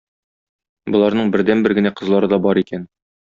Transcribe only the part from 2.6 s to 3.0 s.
икән.